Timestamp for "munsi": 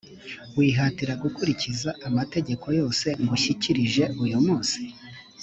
4.45-4.79